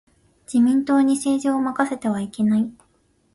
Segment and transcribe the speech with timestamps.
[0.47, 2.71] 自民党に政治を任せてはいけない。